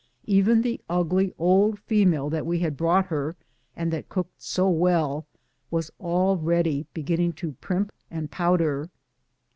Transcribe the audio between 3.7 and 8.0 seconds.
and that cooked so well, was already beginning to primp